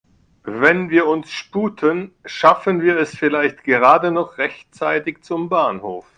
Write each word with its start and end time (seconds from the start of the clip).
Wenn 0.45 0.89
wir 0.89 1.05
uns 1.05 1.29
sputen, 1.31 2.15
schaffen 2.25 2.81
wir 2.81 2.97
es 2.97 3.15
vielleicht 3.15 3.63
gerade 3.63 4.09
noch 4.09 4.39
rechtzeitig 4.39 5.21
zum 5.21 5.47
Bahnhof. 5.47 6.09